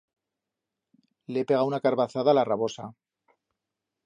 Le 1.31 1.43
he 1.43 1.47
pegau 1.51 1.69
una 1.73 1.81
carbazada 1.85 2.35
a 2.35 2.39
la 2.39 2.47
rabosa. 2.51 2.89